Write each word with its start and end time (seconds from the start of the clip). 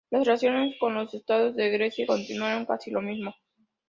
Las 0.09 0.25
relaciones 0.25 0.73
con 0.79 0.95
los 0.95 1.13
Estados 1.13 1.55
de 1.55 1.69
Grecia 1.69 2.07
continuaron 2.07 2.65
casi 2.65 2.89
lo 2.89 3.01
mismo. 3.03 3.35